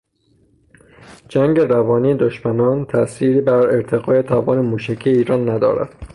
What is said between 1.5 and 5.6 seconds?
روانی دشمنان تأثیری بر ارتقاء توان موشکی ایران